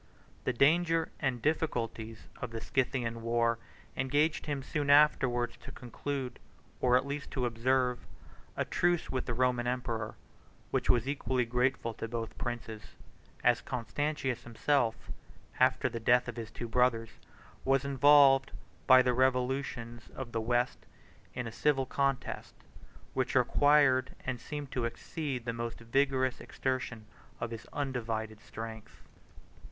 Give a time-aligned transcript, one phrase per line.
[0.45, 3.59] The danger and difficulties of the Scythian war
[3.95, 6.39] engaged him soon afterwards to conclude,
[6.79, 7.99] or at least to observe,
[8.57, 10.15] a truce with the Roman emperor,
[10.71, 12.95] which was equally grateful to both princes;
[13.43, 15.11] as Constantius himself,
[15.59, 17.19] after the death of his two brothers,
[17.63, 18.49] was involved,
[18.87, 20.87] by the revolutions of the West,
[21.35, 22.55] in a civil contest,
[23.13, 27.05] which required and seemed to exceed the most vigorous exertion
[27.39, 29.03] of his undivided strength.